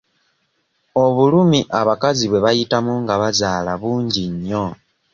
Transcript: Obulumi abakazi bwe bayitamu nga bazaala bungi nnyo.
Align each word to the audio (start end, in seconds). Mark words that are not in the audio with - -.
Obulumi 1.03 1.59
abakazi 1.79 2.25
bwe 2.27 2.39
bayitamu 2.45 2.93
nga 3.03 3.15
bazaala 3.21 3.71
bungi 3.81 4.23
nnyo. 4.33 4.65